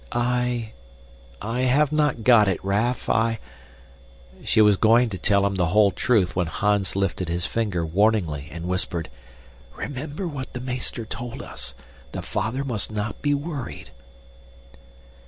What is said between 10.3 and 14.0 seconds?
the meester told us. The father must not be worried."